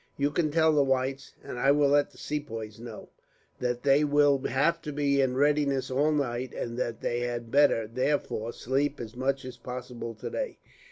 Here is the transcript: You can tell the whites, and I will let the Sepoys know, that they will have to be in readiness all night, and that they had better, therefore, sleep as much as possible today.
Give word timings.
You 0.17 0.31
can 0.31 0.49
tell 0.49 0.73
the 0.73 0.81
whites, 0.81 1.35
and 1.43 1.59
I 1.59 1.69
will 1.71 1.89
let 1.89 2.09
the 2.09 2.17
Sepoys 2.17 2.79
know, 2.79 3.09
that 3.59 3.83
they 3.83 4.03
will 4.03 4.39
have 4.47 4.81
to 4.81 4.91
be 4.91 5.21
in 5.21 5.35
readiness 5.35 5.91
all 5.91 6.11
night, 6.11 6.55
and 6.55 6.75
that 6.79 7.01
they 7.01 7.19
had 7.19 7.51
better, 7.51 7.85
therefore, 7.85 8.51
sleep 8.51 8.99
as 8.99 9.15
much 9.15 9.45
as 9.45 9.57
possible 9.57 10.15
today. 10.15 10.57